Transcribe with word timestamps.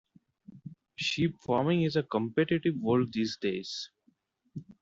Sheep 0.95 1.39
farming 1.41 1.83
is 1.83 1.95
a 1.95 2.01
competitive 2.01 2.75
world 2.77 3.13
these 3.13 3.37
days. 3.37 3.91